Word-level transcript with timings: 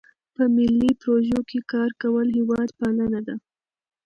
په 0.35 0.43
ملي 0.55 0.91
پروژو 1.01 1.39
کې 1.49 1.59
کار 1.71 1.89
کول 2.01 2.27
هیوادپالنه 2.37 3.19
ده. 3.27 3.35